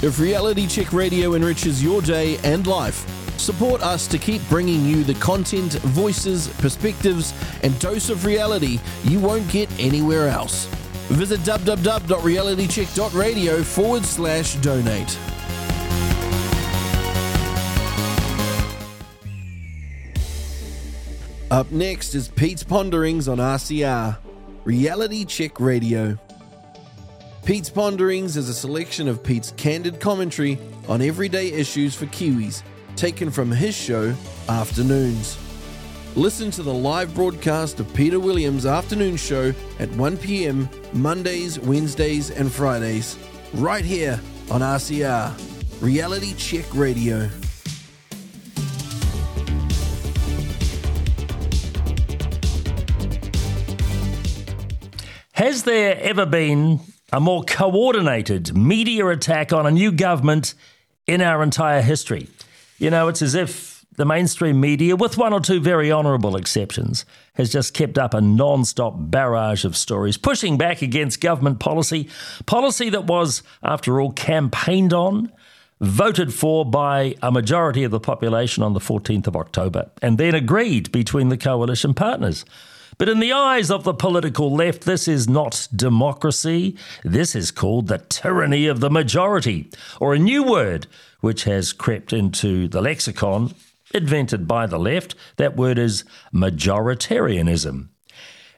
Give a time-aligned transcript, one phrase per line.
[0.00, 3.04] If Reality Check Radio enriches your day and life,
[3.36, 9.18] support us to keep bringing you the content, voices, perspectives, and dose of reality you
[9.18, 10.66] won't get anywhere else.
[11.08, 15.18] Visit www.realitycheck.radio forward slash donate.
[21.50, 24.18] Up next is Pete's Ponderings on RCR,
[24.64, 26.18] Reality Check Radio.
[27.48, 32.62] Pete's Ponderings is a selection of Pete's candid commentary on everyday issues for Kiwis,
[32.94, 34.14] taken from his show,
[34.50, 35.38] Afternoons.
[36.14, 40.68] Listen to the live broadcast of Peter Williams' afternoon show at 1 p.m.
[40.92, 43.16] Mondays, Wednesdays, and Fridays,
[43.54, 44.20] right here
[44.50, 45.32] on RCR,
[45.80, 47.30] Reality Check Radio.
[55.32, 56.80] Has there ever been
[57.12, 60.54] a more coordinated media attack on a new government
[61.06, 62.28] in our entire history?
[62.78, 67.04] You know, it's as if the mainstream media, with one or two very honourable exceptions,
[67.34, 72.08] has just kept up a non stop barrage of stories pushing back against government policy,
[72.46, 75.32] policy that was, after all, campaigned on,
[75.80, 80.34] voted for by a majority of the population on the 14th of October, and then
[80.34, 82.44] agreed between the coalition partners.
[82.98, 86.76] But in the eyes of the political left, this is not democracy.
[87.04, 90.88] This is called the tyranny of the majority, or a new word
[91.20, 93.54] which has crept into the lexicon,
[93.94, 95.14] invented by the left.
[95.36, 97.88] That word is majoritarianism.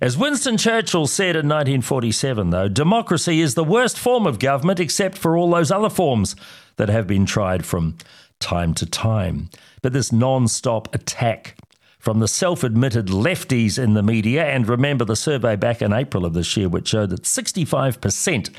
[0.00, 5.18] As Winston Churchill said in 1947, though, democracy is the worst form of government except
[5.18, 6.34] for all those other forms
[6.76, 7.98] that have been tried from
[8.38, 9.50] time to time.
[9.82, 11.56] But this non stop attack
[12.00, 14.46] from the self admitted lefties in the media.
[14.46, 18.56] And remember the survey back in April of this year, which showed that 65%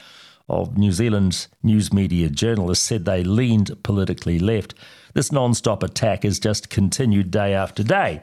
[0.47, 4.75] of New Zealand's news media journalists said they leaned politically left.
[5.13, 8.21] This non stop attack has just continued day after day.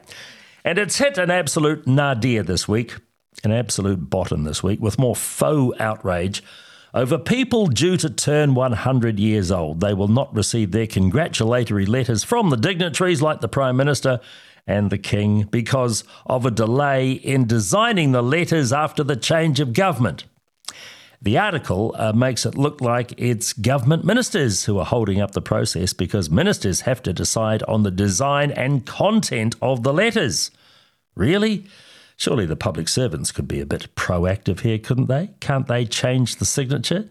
[0.63, 2.95] And it's hit an absolute nadir this week,
[3.43, 6.41] an absolute bottom this week, with more faux outrage
[6.93, 9.79] over people due to turn 100 years old.
[9.79, 14.19] They will not receive their congratulatory letters from the dignitaries like the Prime Minister
[14.69, 19.73] and the King because of a delay in designing the letters after the change of
[19.73, 20.25] government.
[21.21, 25.41] The article uh, makes it look like it's government ministers who are holding up the
[25.41, 30.51] process because ministers have to decide on the design and content of the letters.
[31.15, 31.65] Really?
[32.15, 35.31] Surely the public servants could be a bit proactive here, couldn't they?
[35.41, 37.09] Can't they change the signature?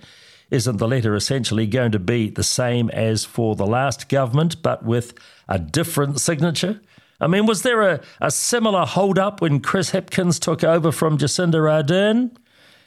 [0.50, 4.84] Isn't the letter essentially going to be the same as for the last government, but
[4.84, 5.12] with
[5.48, 6.80] a different signature?
[7.20, 11.18] I mean, was there a, a similar hold up when Chris Hipkins took over from
[11.18, 12.36] Jacinda Ardern?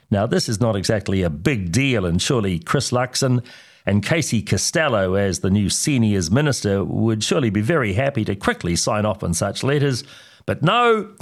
[0.09, 3.43] Now, this is not exactly a big deal, and surely Chris Luxon
[3.85, 8.75] and Casey Costello, as the new seniors minister, would surely be very happy to quickly
[8.75, 10.03] sign off on such letters.
[10.45, 11.13] But no,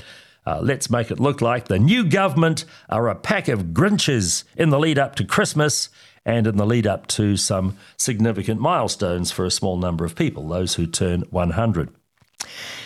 [0.45, 4.69] uh, let's make it look like the new government are a pack of Grinches in
[4.69, 5.89] the lead up to Christmas
[6.25, 10.47] and in the lead up to some significant milestones for a small number of people,
[10.47, 11.89] those who turn 100.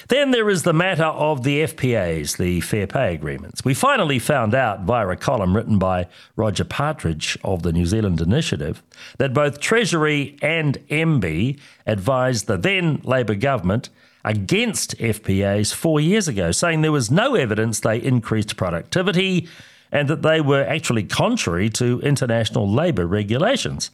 [0.09, 3.63] Then there is the matter of the FPAs, the fair pay agreements.
[3.63, 8.19] We finally found out via a column written by Roger Partridge of the New Zealand
[8.19, 8.83] Initiative
[9.17, 13.89] that both Treasury and MB advised the then Labour government
[14.25, 19.47] against FPAs four years ago, saying there was no evidence they increased productivity
[19.91, 23.91] and that they were actually contrary to international labour regulations.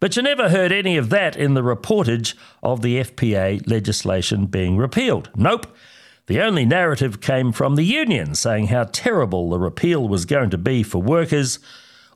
[0.00, 4.78] But you never heard any of that in the reportage of the FPA legislation being
[4.78, 5.28] repealed.
[5.36, 5.66] Nope.
[6.26, 10.58] The only narrative came from the union saying how terrible the repeal was going to
[10.58, 11.58] be for workers,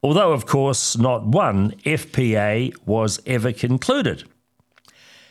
[0.02, 4.24] although, of course, not one FPA was ever concluded.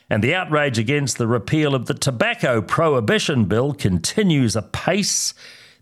[0.10, 5.34] And the outrage against the repeal of the tobacco prohibition bill continues apace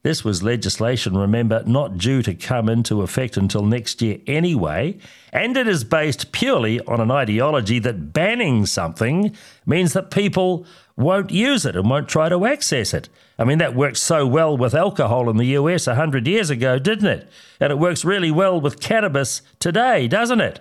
[0.03, 4.97] this was legislation, remember, not due to come into effect until next year anyway,
[5.31, 10.65] and it is based purely on an ideology that banning something means that people
[10.97, 13.09] won't use it and won't try to access it.
[13.37, 17.07] I mean, that worked so well with alcohol in the US 100 years ago, didn't
[17.07, 17.29] it?
[17.59, 20.59] And it works really well with cannabis today, doesn't it?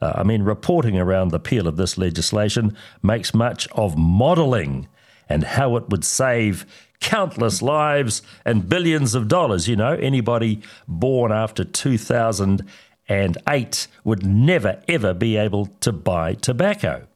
[0.00, 4.86] Uh, I mean, reporting around the appeal of this legislation makes much of modelling
[5.28, 6.64] and how it would save
[7.00, 9.68] countless lives and billions of dollars.
[9.68, 17.06] You know, anybody born after 2008 would never, ever be able to buy tobacco.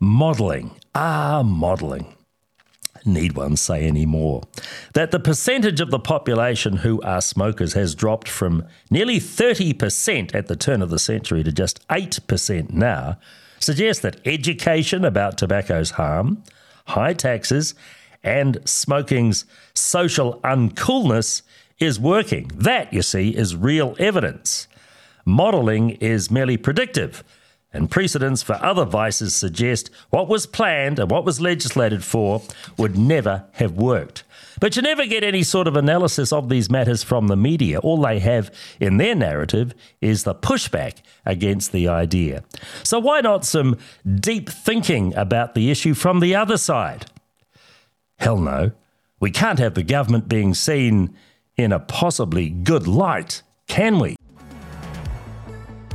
[0.00, 0.70] Modelling.
[0.94, 2.14] Ah, modelling.
[3.04, 4.42] Need one say any more?
[4.94, 10.46] That the percentage of the population who are smokers has dropped from nearly 30% at
[10.46, 13.18] the turn of the century to just 8% now
[13.60, 16.42] suggests that education about tobacco's harm,
[16.86, 17.74] high taxes,
[18.22, 19.44] and smoking's
[19.74, 21.42] social uncoolness
[21.78, 22.50] is working.
[22.54, 24.66] That, you see, is real evidence.
[25.24, 27.22] Modelling is merely predictive,
[27.72, 32.42] and precedents for other vices suggest what was planned and what was legislated for
[32.76, 34.24] would never have worked.
[34.60, 37.78] But you never get any sort of analysis of these matters from the media.
[37.78, 38.50] All they have
[38.80, 42.42] in their narrative is the pushback against the idea.
[42.82, 43.76] So, why not some
[44.18, 47.06] deep thinking about the issue from the other side?
[48.18, 48.72] Hell no.
[49.20, 51.16] We can't have the government being seen
[51.56, 54.16] in a possibly good light, can we?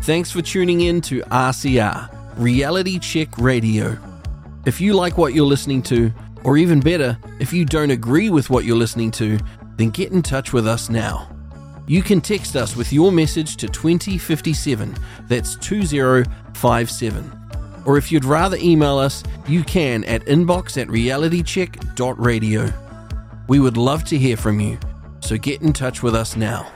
[0.01, 3.97] Thanks for tuning in to RCR, Reality Check Radio.
[4.65, 6.11] If you like what you're listening to,
[6.43, 9.39] or even better, if you don't agree with what you're listening to,
[9.77, 11.29] then get in touch with us now.
[11.87, 14.95] You can text us with your message to 2057,
[15.27, 17.42] that's 2057.
[17.85, 22.74] Or if you'd rather email us, you can at inbox at realitycheck.radio.
[23.47, 24.80] We would love to hear from you,
[25.19, 26.71] so get in touch with us now.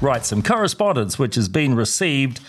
[0.00, 2.40] Right, some correspondence which has been received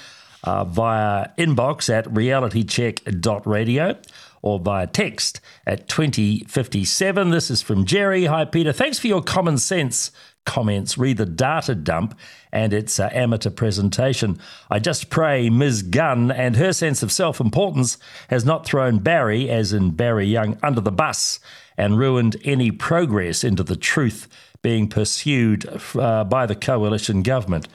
[0.44, 3.98] uh, via inbox at realitycheck.radio
[4.42, 7.30] or via text at 2057.
[7.30, 8.26] This is from Jerry.
[8.26, 8.74] Hi, Peter.
[8.74, 10.12] Thanks for your common sense
[10.46, 10.98] comments.
[10.98, 12.18] Read the data dump
[12.52, 14.38] and its uh, amateur presentation.
[14.70, 15.84] I just pray Ms.
[15.84, 17.98] Gunn and her sense of self importance
[18.30, 21.40] has not thrown Barry, as in Barry Young, under the bus
[21.78, 24.28] and ruined any progress into the truth
[24.62, 25.66] being pursued
[25.96, 27.68] uh, by the coalition government.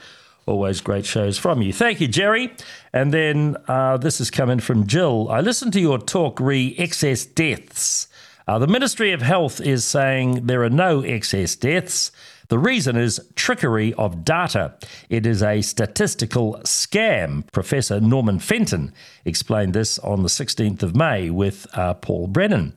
[0.49, 1.71] Always great shows from you.
[1.71, 2.51] Thank you, Jerry.
[2.91, 5.29] And then uh, this is coming from Jill.
[5.29, 8.07] I listened to your talk re excess deaths.
[8.47, 12.11] Uh, the Ministry of Health is saying there are no excess deaths.
[12.47, 14.73] The reason is trickery of data.
[15.07, 17.43] It is a statistical scam.
[17.51, 18.91] Professor Norman Fenton
[19.25, 22.73] explained this on the 16th of May with uh, Paul Brennan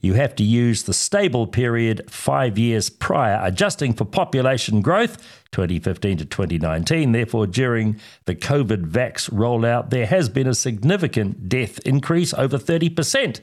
[0.00, 5.16] you have to use the stable period five years prior, adjusting for population growth
[5.52, 7.12] 2015 to 2019.
[7.12, 13.40] Therefore, during the COVID vax rollout, there has been a significant death increase over 30%.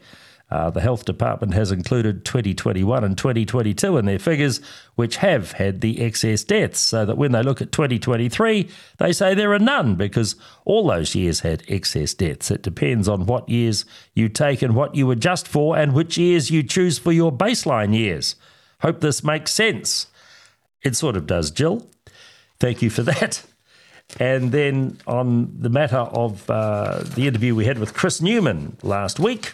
[0.53, 4.61] Uh, the health department has included 2021 and 2022 in their figures,
[4.93, 8.69] which have had the excess deaths, so that when they look at 2023,
[8.99, 12.51] they say there are none because all those years had excess deaths.
[12.51, 13.83] It depends on what years
[14.13, 17.95] you take and what you adjust for, and which years you choose for your baseline
[17.97, 18.35] years.
[18.81, 20.05] Hope this makes sense.
[20.83, 21.87] It sort of does, Jill.
[22.59, 23.43] Thank you for that.
[24.19, 29.19] And then on the matter of uh, the interview we had with Chris Newman last
[29.19, 29.53] week,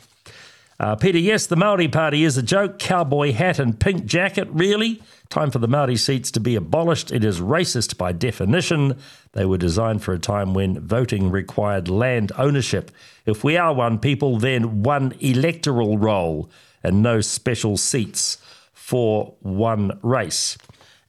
[0.79, 2.79] uh, Peter, yes, the Maori Party is a joke.
[2.79, 5.01] Cowboy hat and pink jacket, really?
[5.27, 7.11] Time for the Maori seats to be abolished.
[7.11, 8.97] It is racist by definition.
[9.33, 12.91] They were designed for a time when voting required land ownership.
[13.25, 16.49] If we are one people, then one electoral roll
[16.81, 18.37] and no special seats
[18.71, 20.57] for one race.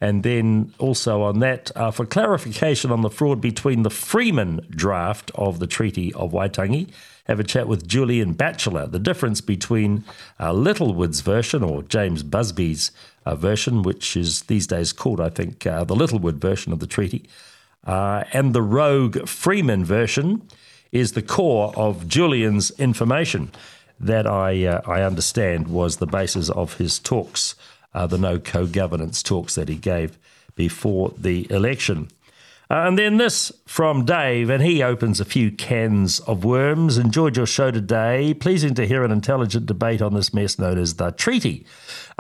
[0.00, 5.30] And then also on that, uh, for clarification on the fraud between the Freeman draft
[5.34, 6.90] of the Treaty of Waitangi
[7.26, 8.86] have a chat with Julian Batchelor.
[8.86, 10.04] The difference between
[10.38, 12.90] uh, Littlewood's version or James Busby's
[13.26, 16.86] uh, version, which is these days called, I think, uh, the Littlewood version of the
[16.86, 17.28] treaty,
[17.86, 20.42] uh, and the rogue Freeman version
[20.92, 23.50] is the core of Julian's information
[23.98, 27.54] that I, uh, I understand was the basis of his talks,
[27.94, 30.18] uh, the no co governance talks that he gave
[30.54, 32.08] before the election.
[32.70, 36.98] Uh, and then this from Dave, and he opens a few cans of worms.
[36.98, 38.32] Enjoyed your show today.
[38.32, 41.66] Pleasing to hear an intelligent debate on this mess known as the treaty.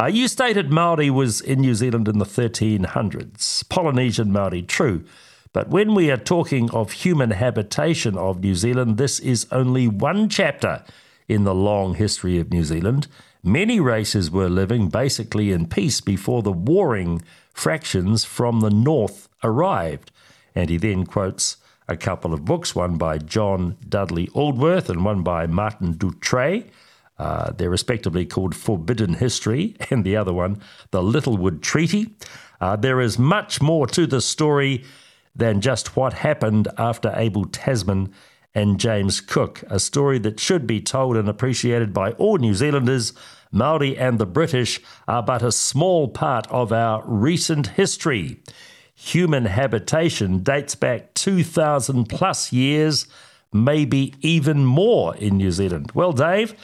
[0.02, 3.68] Uh, you stated Maori was in New Zealand in the 1300s.
[3.68, 5.04] Polynesian Maori, true.
[5.52, 10.28] But when we are talking of human habitation of New Zealand, this is only one
[10.28, 10.82] chapter
[11.28, 13.06] in the long history of New Zealand.
[13.44, 17.22] Many races were living basically in peace before the warring
[17.54, 20.10] fractions from the north arrived.
[20.54, 21.56] And he then quotes
[21.88, 26.70] a couple of books, one by John Dudley Aldworth and one by Martin Doutré.
[27.18, 32.14] Uh, they're respectively called Forbidden History, and the other one, The Littlewood Treaty.
[32.60, 34.84] Uh, there is much more to the story
[35.34, 38.12] than just what happened after Abel Tasman
[38.54, 43.12] and James Cook, a story that should be told and appreciated by all New Zealanders.
[43.52, 48.40] Maori and the British are but a small part of our recent history
[49.02, 53.06] human habitation dates back 2,000 plus years,
[53.50, 55.90] maybe even more in New Zealand.
[55.94, 56.54] Well, Dave,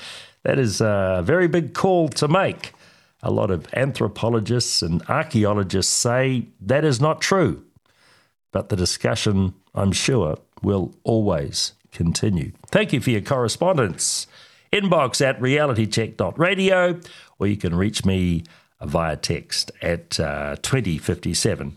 [0.43, 2.75] that is a very big call to make.
[3.23, 7.65] a lot of anthropologists and archaeologists say that is not true.
[8.53, 12.53] But the discussion, I'm sure, will always continue.
[12.69, 14.27] Thank you for your correspondence.
[14.73, 17.01] Inbox at realitycheck.radio,
[17.39, 18.45] or you can reach me
[18.83, 21.75] via text at uh, 2057.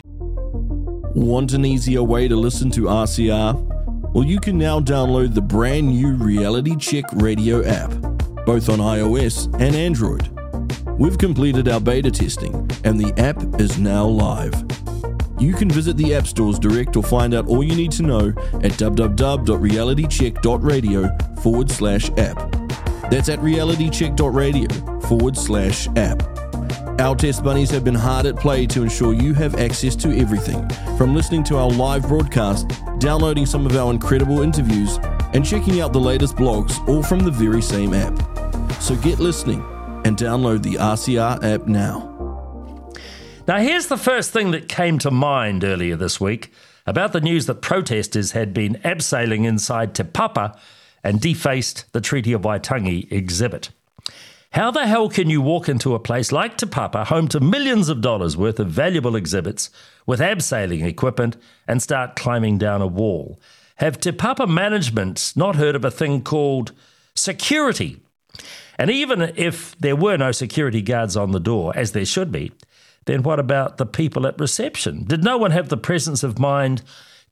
[1.15, 4.13] Want an easier way to listen to RCR?
[4.13, 7.89] Well, you can now download the brand new Reality Check Radio app,
[8.45, 10.29] both on iOS and Android.
[10.99, 12.53] We've completed our beta testing,
[12.83, 14.53] and the app is now live.
[15.39, 18.27] You can visit the app stores direct or find out all you need to know
[18.27, 22.51] at www.realitycheck.radio forward slash app.
[23.09, 26.38] That's at realitycheck.radio forward slash app.
[26.99, 30.67] Our test bunnies have been hard at play to ensure you have access to everything
[30.97, 34.99] from listening to our live broadcast, downloading some of our incredible interviews,
[35.33, 38.13] and checking out the latest blogs, all from the very same app.
[38.81, 39.61] So get listening
[40.03, 42.91] and download the RCR app now.
[43.47, 46.51] Now, here's the first thing that came to mind earlier this week
[46.85, 50.59] about the news that protesters had been abseiling inside Te Papa
[51.01, 53.69] and defaced the Treaty of Waitangi exhibit.
[54.53, 57.87] How the hell can you walk into a place like Te Papa, home to millions
[57.87, 59.69] of dollars worth of valuable exhibits,
[60.07, 61.37] with abseiling equipment,
[61.67, 63.39] and start climbing down a wall?
[63.75, 66.71] Have Te Papa management not heard of a thing called
[67.15, 68.01] security?
[68.79, 72.51] And even if there were no security guards on the door, as there should be,
[73.05, 75.03] then what about the people at reception?
[75.03, 76.81] Did no one have the presence of mind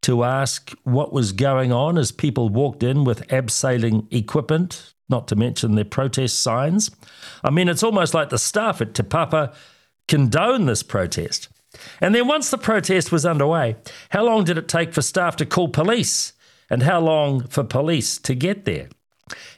[0.02, 5.36] to ask what was going on as people walked in with abseiling equipment, not to
[5.36, 6.92] mention their protest signs?
[7.44, 9.54] I mean, it's almost like the staff at Te Papa
[10.08, 11.50] condone this protest.
[12.02, 13.76] And then once the protest was underway,
[14.10, 16.34] how long did it take for staff to call police?
[16.70, 18.90] And how long for police to get there?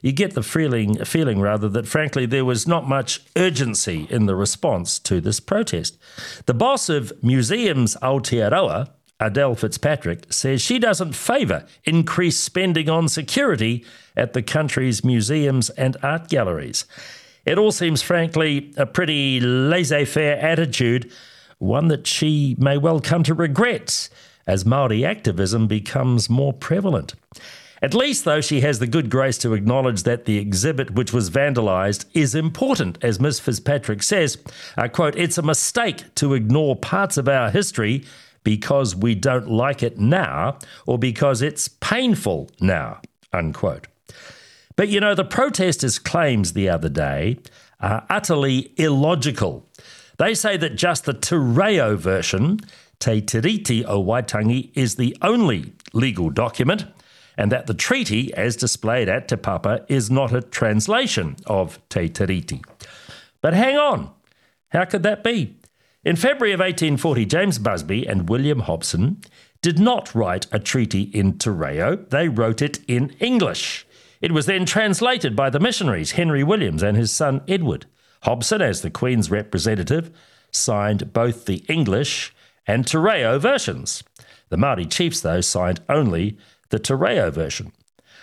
[0.02, 4.36] you get the feeling, feeling rather that frankly there was not much urgency in the
[4.36, 5.98] response to this protest.
[6.46, 8.90] The boss of Museums Aotearoa,
[9.20, 13.86] Adele Fitzpatrick, says she doesn't favour increased spending on security
[14.16, 16.86] at the country's museums and art galleries.
[17.46, 21.12] It all seems, frankly, a pretty laissez faire attitude,
[21.58, 24.10] one that she may well come to regret
[24.48, 27.14] as Maori activism becomes more prevalent.
[27.82, 31.30] At least, though, she has the good grace to acknowledge that the exhibit which was
[31.30, 33.40] vandalised is important, as Ms.
[33.40, 34.38] Fitzpatrick says.
[34.76, 38.04] I quote, It's a mistake to ignore parts of our history
[38.44, 43.02] because we don't like it now or because it's painful now,
[43.34, 43.88] unquote.
[44.76, 47.40] But you know, the protesters' claims the other day
[47.80, 49.68] are utterly illogical.
[50.18, 52.60] They say that just the Te Reo version,
[53.00, 56.86] Te Tiriti o Waitangi, is the only legal document
[57.38, 62.10] and that the treaty, as displayed at Te Papa, is not a translation of Te
[62.10, 62.62] Tiriti.
[63.42, 64.10] But hang on,
[64.70, 65.56] how could that be?
[66.06, 69.22] In February of 1840, James Busby and William Hobson
[69.62, 73.86] did not write a treaty in Te Reo, they wrote it in English.
[74.22, 77.86] It was then translated by the missionaries Henry Williams and his son Edward.
[78.24, 80.10] Hobson, as the Queen's representative,
[80.52, 82.34] signed both the English
[82.66, 84.02] and Te Reo versions.
[84.48, 86.38] The Maori chiefs, though, signed only
[86.70, 87.74] the Te Reo version.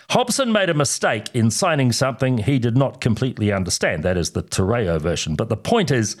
[0.09, 4.41] Hobson made a mistake in signing something he did not completely understand, that is, the
[4.41, 5.35] Te Reo version.
[5.35, 6.17] But the point is,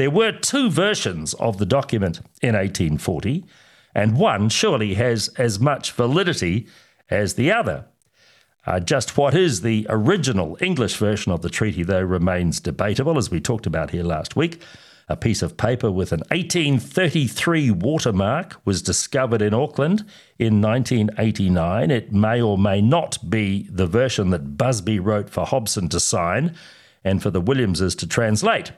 [0.00, 3.44] there were two versions of the document in 1840,
[3.94, 6.66] and one surely has as much validity
[7.10, 7.84] as the other.
[8.66, 13.30] Uh, just what is the original English version of the treaty, though, remains debatable, as
[13.30, 14.62] we talked about here last week.
[15.10, 20.06] A piece of paper with an 1833 watermark was discovered in Auckland
[20.38, 21.90] in 1989.
[21.90, 26.56] It may or may not be the version that Busby wrote for Hobson to sign
[27.04, 28.72] and for the Williamses to translate.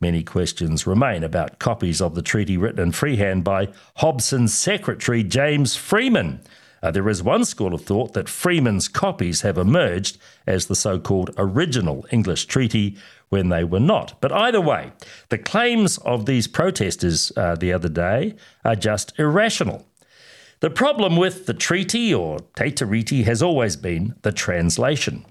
[0.00, 5.74] Many questions remain about copies of the treaty written in freehand by Hobson's secretary, James
[5.74, 6.40] Freeman.
[6.82, 11.00] Uh, there is one school of thought that Freeman's copies have emerged as the so
[11.00, 12.96] called original English treaty
[13.30, 14.20] when they were not.
[14.20, 14.92] But either way,
[15.30, 19.86] the claims of these protesters uh, the other day are just irrational.
[20.60, 25.24] The problem with the treaty or Te Tiriti has always been the translation.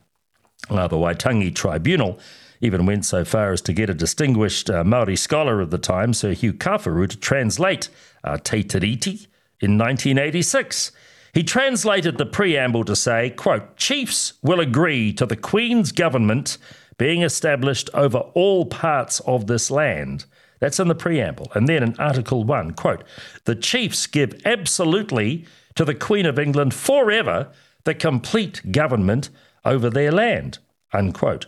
[0.69, 2.19] Uh, the Waitangi Tribunal
[2.61, 6.13] even went so far as to get a distinguished uh, Maori scholar of the time,
[6.13, 7.89] Sir Hugh Kawharu, to translate
[8.23, 9.27] uh, Te Tiriti
[9.59, 10.91] in 1986.
[11.33, 16.57] He translated the preamble to say, quote, Chiefs will agree to the Queen's government
[16.97, 20.25] being established over all parts of this land.
[20.59, 21.51] That's in the preamble.
[21.53, 23.03] And then in Article 1, quote,
[23.43, 25.45] the chiefs give absolutely
[25.75, 27.51] to the Queen of England forever
[27.83, 29.29] the complete government
[29.63, 30.59] over their land,
[30.93, 31.47] unquote.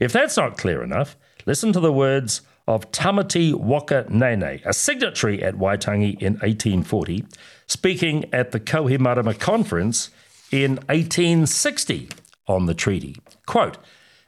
[0.00, 5.42] If that's not clear enough, listen to the words of Tamati Waka Nene, a signatory
[5.42, 7.24] at Waitangi in 1840,
[7.66, 10.10] speaking at the Kohimarama Conference
[10.52, 12.10] in 1860
[12.46, 13.16] on the treaty.
[13.46, 13.78] Quote,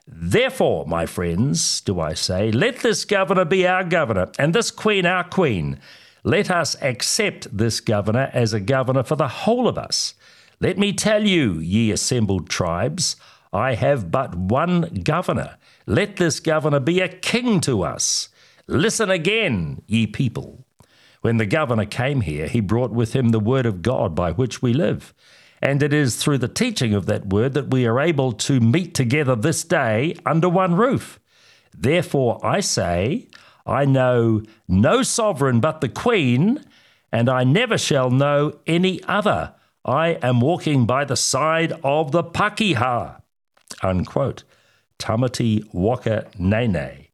[0.09, 5.07] Therefore, my friends, do I say, let this governor be our governor, and this queen
[5.07, 5.79] our queen.
[6.25, 10.15] Let us accept this governor as a governor for the whole of us.
[10.59, 13.17] Let me tell you, ye assembled tribes,
[13.53, 15.57] I have but one governor.
[15.87, 18.29] Let this governor be a king to us.
[18.67, 20.65] Listen again, ye people.
[21.23, 24.63] When the governor came here, he brought with him the word of God by which
[24.63, 25.13] we live.
[25.61, 28.95] And it is through the teaching of that word that we are able to meet
[28.95, 31.21] together this day under one roof.
[31.77, 33.29] Therefore, I say,
[33.67, 36.65] I know no sovereign but the Queen,
[37.13, 39.55] and I never shall know any other.
[39.85, 43.21] I am walking by the side of the Pakeha.
[43.83, 44.45] Unquote.
[44.99, 47.11] Tamati Waka Nene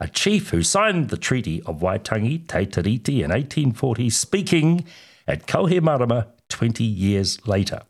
[0.00, 4.86] a chief who signed the Treaty of Waitangi, Te Tiriti, in 1840, speaking
[5.28, 7.82] at Kohimarama 20 years later.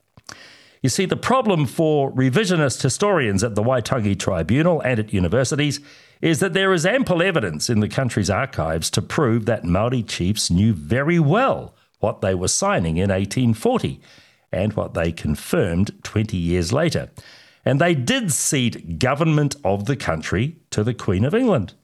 [0.82, 5.80] You see, the problem for revisionist historians at the Waitangi Tribunal and at universities
[6.20, 10.50] is that there is ample evidence in the country's archives to prove that Maori chiefs
[10.50, 14.00] knew very well what they were signing in 1840
[14.52, 17.10] and what they confirmed 20 years later.
[17.64, 21.74] And they did cede government of the country to the Queen of England.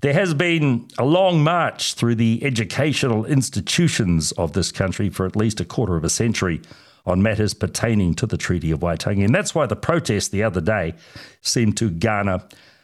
[0.00, 5.34] There has been a long march through the educational institutions of this country for at
[5.34, 6.60] least a quarter of a century
[7.04, 9.24] on matters pertaining to the Treaty of Waitangi.
[9.24, 10.94] And that's why the protest the other day
[11.40, 12.42] seemed to garner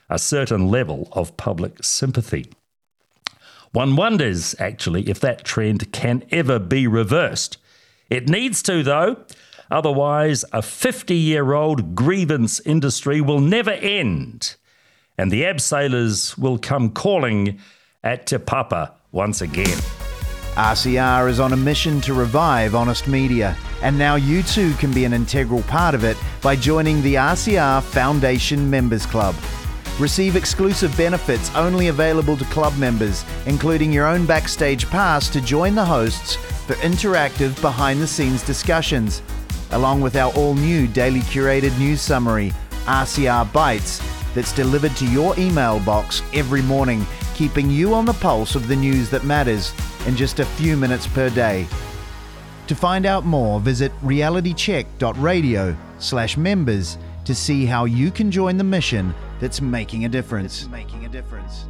[0.09, 2.47] a certain level of public sympathy.
[3.73, 7.59] One wonders, actually, if that trend can ever be reversed.
[8.09, 9.25] It needs to, though.
[9.71, 14.56] Otherwise, a 50 year old grievance industry will never end
[15.18, 17.59] and the abseilers will come calling
[18.02, 19.78] at Te Papa once again.
[20.54, 25.04] RCR is on a mission to revive honest media, and now you too can be
[25.04, 29.34] an integral part of it by joining the RCR Foundation Members Club.
[29.99, 35.75] Receive exclusive benefits only available to club members, including your own backstage pass to join
[35.75, 36.36] the hosts
[36.67, 39.23] for interactive behind the scenes discussions,
[39.75, 42.52] along with our all new daily curated news summary,
[42.87, 44.00] RCR Bites
[44.34, 48.76] that's delivered to your email box every morning, keeping you on the pulse of the
[48.76, 49.73] news that matters
[50.06, 51.67] in just a few minutes per day.
[52.69, 58.65] To find out more, visit realitycheck.radio slash members to see how you can join the
[58.65, 60.69] mission that's making a difference.
[60.69, 61.67] Making a difference.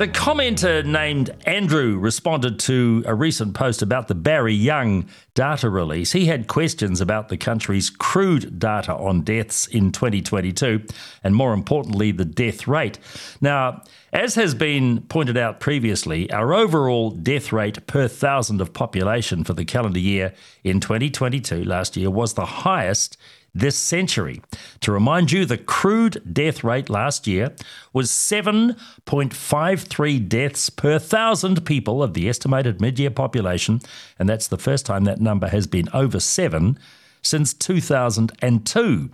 [0.00, 6.12] The commenter named Andrew responded to a recent post about the Barry Young data release.
[6.12, 10.86] He had questions about the country's crude data on deaths in 2022,
[11.22, 12.98] and more importantly, the death rate.
[13.42, 19.44] Now, as has been pointed out previously, our overall death rate per thousand of population
[19.44, 20.32] for the calendar year
[20.64, 23.18] in 2022 last year was the highest
[23.54, 24.40] this century.
[24.80, 27.54] To remind you, the crude death rate last year
[27.92, 33.80] was 7.53 deaths per thousand people of the estimated mid year population,
[34.18, 36.78] and that's the first time that number has been over seven
[37.22, 39.10] since 2002.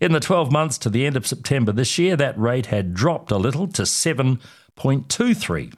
[0.00, 3.32] In the 12 months to the end of September this year, that rate had dropped
[3.32, 5.74] a little to 7.23.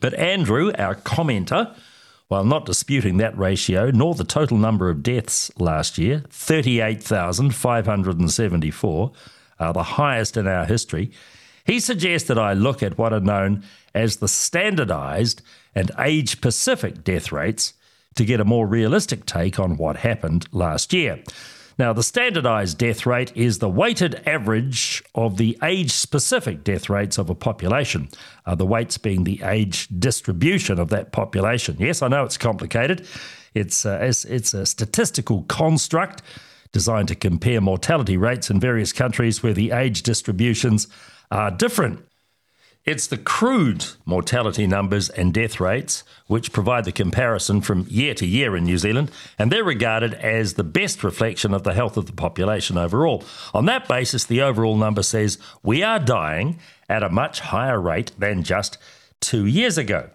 [0.00, 1.72] But Andrew, our commenter,
[2.28, 9.12] while not disputing that ratio nor the total number of deaths last year, 38,574,
[9.58, 11.10] are the highest in our history,
[11.64, 13.64] he suggested I look at what are known
[13.94, 15.42] as the standardized
[15.74, 17.74] and age specific death rates
[18.14, 21.22] to get a more realistic take on what happened last year.
[21.78, 27.18] Now, the standardized death rate is the weighted average of the age specific death rates
[27.18, 28.08] of a population,
[28.46, 31.76] uh, the weights being the age distribution of that population.
[31.78, 33.06] Yes, I know it's complicated.
[33.54, 36.22] It's, uh, it's, it's a statistical construct
[36.72, 40.88] designed to compare mortality rates in various countries where the age distributions
[41.30, 42.04] are different.
[42.84, 48.26] It's the crude mortality numbers and death rates which provide the comparison from year to
[48.26, 52.06] year in New Zealand, and they're regarded as the best reflection of the health of
[52.06, 53.24] the population overall.
[53.52, 58.12] On that basis, the overall number says we are dying at a much higher rate
[58.18, 58.78] than just
[59.20, 60.08] two years ago.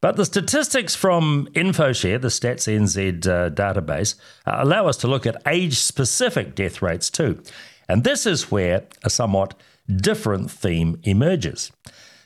[0.00, 5.26] But the statistics from InfoShare, the Stats NZ uh, database, uh, allow us to look
[5.26, 7.42] at age specific death rates too.
[7.88, 9.54] And this is where a somewhat
[9.88, 11.72] different theme emerges.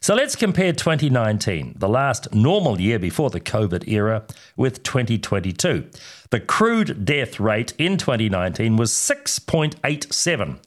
[0.01, 4.25] So let's compare 2019, the last normal year before the COVID era,
[4.57, 5.91] with 2022.
[6.31, 10.59] The crude death rate in 2019 was 6.87.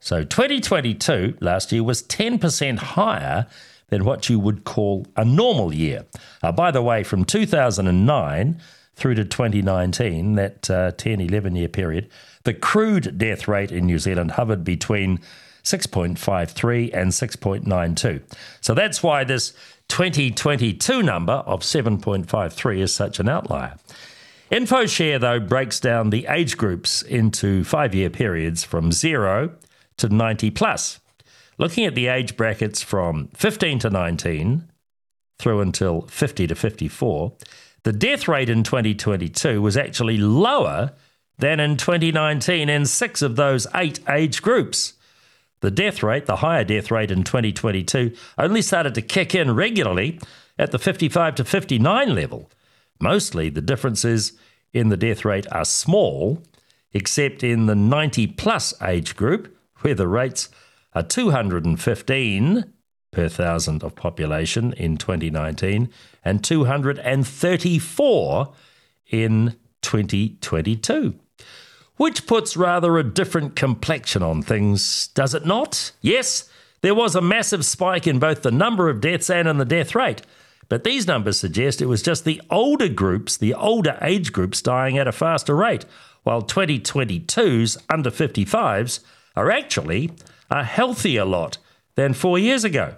[0.00, 3.46] So 2022 last year was 10% higher,
[3.88, 6.04] than what you would call a normal year.
[6.42, 8.60] Uh, by the way, from 2009
[8.94, 12.08] through to 2019, that uh, 10 11 year period,
[12.44, 15.20] the crude death rate in New Zealand hovered between
[15.68, 18.22] 6.53 and 6.92.
[18.60, 19.52] So that's why this
[19.88, 23.76] 2022 number of 7.53 is such an outlier.
[24.50, 29.50] InfoShare, though, breaks down the age groups into five year periods from zero
[29.98, 31.00] to 90 plus.
[31.58, 34.64] Looking at the age brackets from 15 to 19
[35.38, 37.32] through until 50 to 54,
[37.82, 40.92] the death rate in 2022 was actually lower
[41.38, 44.94] than in 2019 in six of those eight age groups.
[45.60, 50.20] The death rate, the higher death rate in 2022, only started to kick in regularly
[50.58, 52.50] at the 55 to 59 level.
[53.00, 54.32] Mostly the differences
[54.72, 56.42] in the death rate are small,
[56.92, 60.48] except in the 90 plus age group, where the rates
[60.94, 62.72] are 215
[63.10, 65.90] per thousand of population in 2019
[66.24, 68.54] and 234
[69.10, 71.18] in 2022
[71.98, 75.92] which puts rather a different complexion on things, does it not?
[76.00, 76.48] Yes,
[76.80, 79.94] there was a massive spike in both the number of deaths and in the death
[79.94, 80.22] rate.
[80.68, 84.96] But these numbers suggest it was just the older groups, the older age groups, dying
[84.96, 85.84] at a faster rate,
[86.22, 89.00] while 2022's under 55s
[89.34, 90.12] are actually
[90.50, 91.58] a healthier lot
[91.94, 92.94] than four years ago.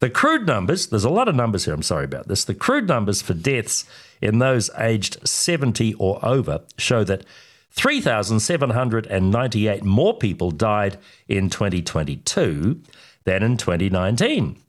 [0.00, 2.44] The crude numbers, there's a lot of numbers here, I'm sorry about this.
[2.44, 3.84] The crude numbers for deaths
[4.20, 7.24] in those aged 70 or over show that
[7.70, 12.80] 3,798 more people died in 2022
[13.24, 14.60] than in 2019.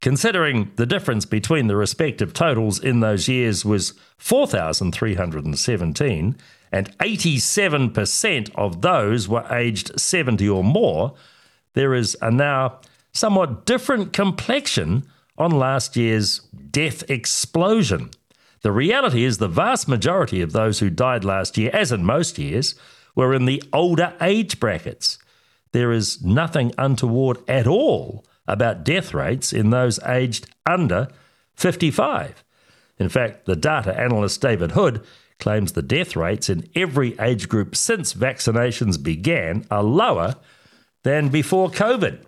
[0.00, 6.36] Considering the difference between the respective totals in those years was 4,317,
[6.72, 11.14] and 87% of those were aged 70 or more,
[11.74, 12.80] there is a now
[13.12, 15.04] somewhat different complexion
[15.38, 16.40] on last year's
[16.70, 18.10] death explosion.
[18.62, 22.38] The reality is, the vast majority of those who died last year, as in most
[22.38, 22.74] years,
[23.14, 25.18] were in the older age brackets.
[25.72, 31.08] There is nothing untoward at all about death rates in those aged under
[31.54, 32.44] 55.
[32.98, 35.04] In fact, the data analyst David Hood
[35.40, 40.36] claims the death rates in every age group since vaccinations began are lower
[41.02, 42.20] than before COVID.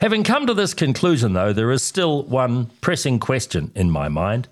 [0.00, 4.48] Having come to this conclusion, though, there is still one pressing question in my mind.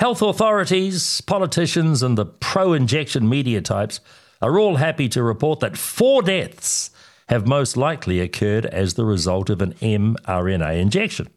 [0.00, 4.00] Health authorities, politicians, and the pro injection media types
[4.40, 6.88] are all happy to report that four deaths
[7.28, 11.28] have most likely occurred as the result of an mRNA injection.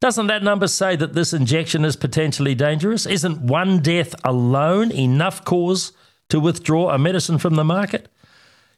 [0.00, 3.06] Doesn't that number say that this injection is potentially dangerous?
[3.06, 5.92] Isn't one death alone enough cause
[6.30, 8.08] to withdraw a medicine from the market?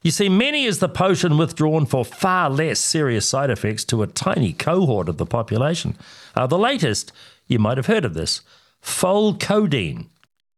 [0.03, 4.07] You see, many is the potion withdrawn for far less serious side effects to a
[4.07, 5.97] tiny cohort of the population.
[6.35, 7.13] Uh, the latest,
[7.47, 8.43] you might have heard of this,
[8.83, 10.07] Pholcodine.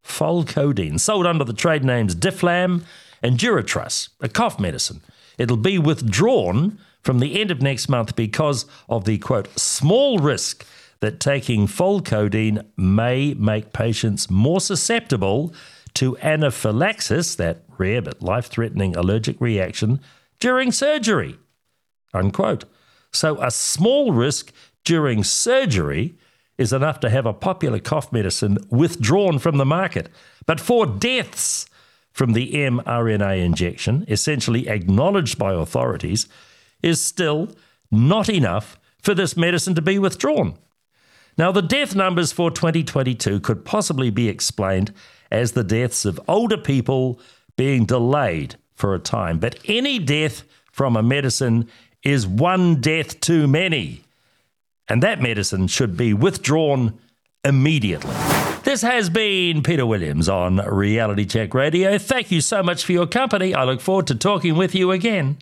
[0.05, 2.83] Pholcodine, sold under the trade names Difflam
[3.23, 5.01] and Duro-Tuss, a cough medicine.
[5.39, 10.67] It'll be withdrawn from the end of next month because of the quote small risk
[11.01, 15.53] that taking Pholcodine may make patients more susceptible
[15.95, 20.01] to anaphylaxis, that rare but life threatening allergic reaction,
[20.39, 21.37] during surgery.
[22.15, 22.65] Unquote.
[23.13, 24.53] So, a small risk
[24.85, 26.15] during surgery
[26.59, 30.09] is enough to have a popular cough medicine withdrawn from the market.
[30.47, 31.67] But for deaths
[32.13, 36.29] from the mRNA injection, essentially acknowledged by authorities,
[36.83, 37.51] is still
[37.91, 40.55] not enough for this medicine to be withdrawn.
[41.39, 44.93] Now, the death numbers for 2022 could possibly be explained
[45.31, 47.19] as the deaths of older people
[47.57, 49.39] being delayed for a time.
[49.39, 51.69] But any death from a medicine
[52.03, 54.03] is one death too many
[54.93, 56.99] and that medicine should be withdrawn
[57.45, 58.15] immediately.
[58.63, 61.97] This has been Peter Williams on Reality Check Radio.
[61.97, 63.55] Thank you so much for your company.
[63.55, 65.39] I look forward to talking with you again.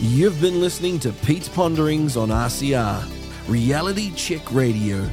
[0.00, 3.08] You've been listening to Pete's Ponderings on RCR,
[3.48, 5.08] Reality Check Radio.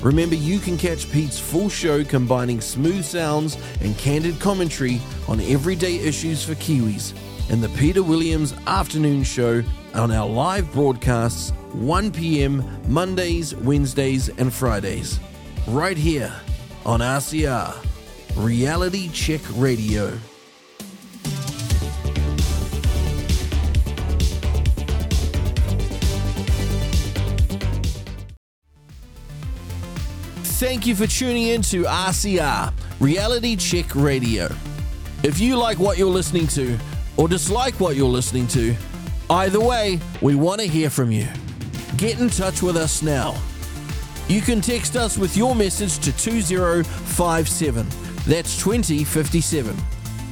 [0.00, 5.96] Remember, you can catch Pete's full show combining smooth sounds and candid commentary on everyday
[6.00, 7.14] issues for Kiwis
[7.48, 9.64] in the Peter Williams Afternoon Show
[9.98, 12.64] on our live broadcasts 1 p.m.
[12.86, 15.18] Mondays, Wednesdays, and Fridays.
[15.66, 16.32] Right here
[16.86, 17.74] on RCR,
[18.36, 20.16] Reality Check Radio.
[30.58, 34.48] Thank you for tuning in to RCR, Reality Check Radio.
[35.22, 36.78] If you like what you're listening to,
[37.16, 38.74] or dislike what you're listening to,
[39.30, 41.26] Either way, we want to hear from you.
[41.98, 43.36] Get in touch with us now.
[44.26, 47.86] You can text us with your message to 2057.
[48.26, 49.76] That's 2057.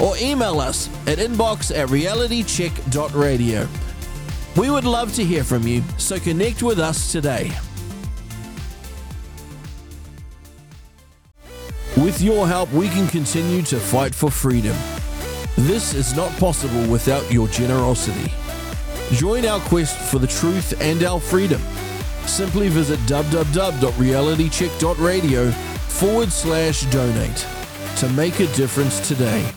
[0.00, 3.68] Or email us at inbox at realitycheck.radio.
[4.56, 7.52] We would love to hear from you, so connect with us today.
[11.98, 14.76] With your help, we can continue to fight for freedom.
[15.56, 18.32] This is not possible without your generosity.
[19.12, 21.60] Join our quest for the truth and our freedom.
[22.26, 27.46] Simply visit www.realitycheck.radio forward slash donate
[27.96, 29.52] to make a difference today.